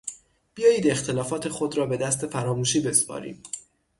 بیایید 0.55 0.87
اختلافات 0.87 1.49
خود 1.49 1.77
را 1.77 1.85
به 1.85 1.97
دست 1.97 2.27
فراموشی 2.27 2.79
بسپاریم. 2.79 3.43